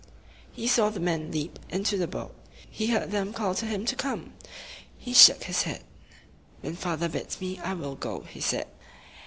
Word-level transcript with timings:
He 0.51 0.65
saw 0.65 0.89
the 0.89 0.99
men 0.99 1.31
leap 1.31 1.59
into 1.69 1.95
the 1.95 2.07
boat. 2.07 2.33
He 2.67 2.87
heard 2.87 3.11
them 3.11 3.33
call 3.33 3.53
to 3.53 3.67
him 3.67 3.85
to 3.85 3.95
come. 3.95 4.33
He 4.97 5.13
shook 5.13 5.43
his 5.43 5.61
head. 5.61 5.83
"When 6.61 6.75
father 6.75 7.07
bids 7.07 7.39
me, 7.39 7.59
I 7.59 7.75
will 7.75 7.93
go," 7.97 8.21
he 8.21 8.41
said. 8.41 8.65